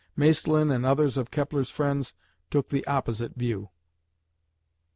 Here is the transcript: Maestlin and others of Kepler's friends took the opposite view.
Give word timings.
Maestlin 0.17 0.71
and 0.71 0.83
others 0.83 1.15
of 1.15 1.29
Kepler's 1.29 1.69
friends 1.69 2.15
took 2.49 2.69
the 2.69 2.83
opposite 2.87 3.35
view. 3.35 3.69